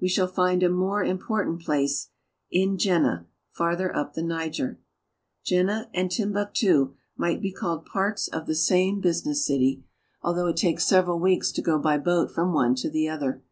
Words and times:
We 0.00 0.06
shall 0.06 0.28
find 0.28 0.62
a 0.62 0.68
more 0.68 1.02
important 1.02 1.60
place 1.60 2.10
in 2.48 2.76
Jenne 2.78 3.02
(J6n'n6), 3.02 3.26
farther 3.50 3.96
up 3.96 4.14
the 4.14 4.22
Niger. 4.22 4.78
Jenne 5.42 5.86
and 5.92 6.12
Timbuktu 6.12 6.94
might 7.16 7.42
be 7.42 7.50
called 7.50 7.84
parts 7.84 8.28
of 8.28 8.46
the 8.46 8.54
same 8.54 8.98
186 8.98 9.00
AFRICA 9.00 9.02
business 9.02 9.44
city, 9.44 9.84
although 10.22 10.46
it 10.46 10.56
takes 10.58 10.86
several 10.86 11.18
weeks 11.18 11.50
to 11.50 11.60
go 11.60 11.80
by 11.80 11.98
boat 11.98 12.30
from 12.30 12.52
one 12.52 12.76
to 12.76 12.88
the 12.88 13.08
other. 13.08 13.42